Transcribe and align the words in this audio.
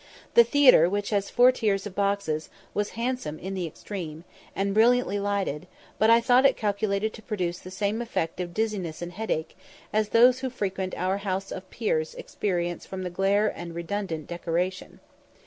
The 0.33 0.43
theatre, 0.43 0.89
which 0.89 1.11
has 1.11 1.29
four 1.29 1.51
tiers 1.51 1.85
of 1.85 1.93
boxes, 1.93 2.49
was 2.73 2.89
handsome 2.97 3.37
in 3.37 3.53
the 3.53 3.67
extreme, 3.67 4.23
and 4.55 4.73
brilliantly 4.73 5.19
lighted; 5.19 5.67
but 5.99 6.09
I 6.09 6.19
thought 6.19 6.43
it 6.43 6.57
calculated 6.57 7.13
to 7.13 7.21
produce 7.21 7.59
the 7.59 7.69
same 7.69 8.01
effect 8.01 8.39
of 8.39 8.51
dizziness 8.51 9.03
and 9.03 9.11
headache, 9.11 9.55
as 9.93 10.09
those 10.09 10.39
who 10.39 10.49
frequent 10.49 10.95
our 10.97 11.17
House 11.19 11.51
of 11.51 11.69
Peers 11.69 12.15
experience 12.15 12.83
from 12.87 13.03
the 13.03 13.11
glare 13.11 13.53
and 13.55 13.75
redundant 13.75 14.25
decoration. 14.25 15.01